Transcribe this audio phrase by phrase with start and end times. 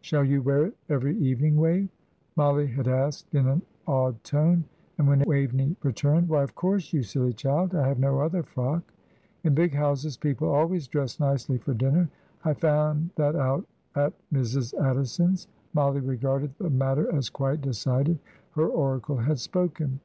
[0.00, 1.90] "Shall you wear it every evening, Wave?"
[2.34, 4.64] Mollie had asked in an awed tone;
[4.96, 8.90] and when Waveney returned, "Why, of course, you silly child, I have no other frock.
[9.44, 12.08] In big houses people always dress nicely for dinner;
[12.42, 14.72] I found that out at Mrs.
[14.82, 18.18] Addison's," Mollie regarded the matter as quite decided
[18.52, 20.00] her oracle had spoken.